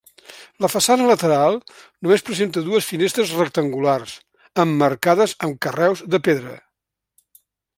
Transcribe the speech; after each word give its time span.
La 0.63 0.69
façana 0.75 1.09
lateral 1.09 1.57
només 2.07 2.23
presenta 2.29 2.63
dues 2.69 2.87
finestres 2.93 3.33
rectangulars, 3.41 4.15
emmarcades 4.65 5.35
amb 5.49 5.61
carreus 5.67 6.03
de 6.15 6.23
pedra. 6.31 6.57